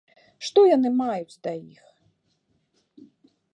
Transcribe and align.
Што 0.47 0.63
яны 0.75 0.89
маюць 1.01 1.39
да 1.49 1.53
іх? 1.73 1.83